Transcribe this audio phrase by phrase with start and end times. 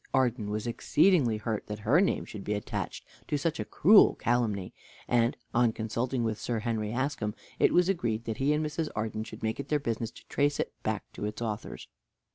[0.15, 4.73] Arden was exceedingly hurt that her name should be attached to such a cruel calumny,
[5.07, 8.89] and, on consulting with Sir Henry Askham, it was agreed that he and Mrs.
[8.95, 11.87] Arden should make it their business to trace it back to its authors.